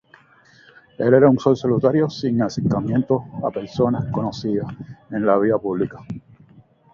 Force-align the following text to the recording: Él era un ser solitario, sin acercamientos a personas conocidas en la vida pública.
Él 0.97 1.13
era 1.13 1.29
un 1.29 1.37
ser 1.37 1.55
solitario, 1.55 2.09
sin 2.09 2.41
acercamientos 2.41 3.21
a 3.45 3.51
personas 3.51 4.05
conocidas 4.11 4.65
en 5.11 5.27
la 5.27 5.37
vida 5.37 5.59
pública. 5.59 5.99